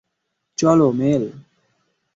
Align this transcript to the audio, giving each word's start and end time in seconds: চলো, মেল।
চলো, 0.57 0.87
মেল। 0.91 1.23